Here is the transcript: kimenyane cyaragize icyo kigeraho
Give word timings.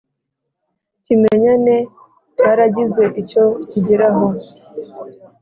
kimenyane 1.03 1.75
cyaragize 2.35 3.03
icyo 3.21 3.43
kigeraho 3.69 4.27